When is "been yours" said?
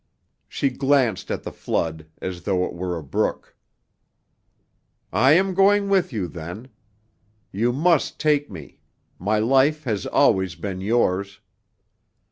10.55-11.39